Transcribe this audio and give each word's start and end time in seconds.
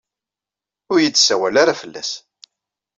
Ur 0.91 0.97
iyi-d-ssawal 0.99 1.55
ara 1.61 1.79
fell-as. 1.81 2.11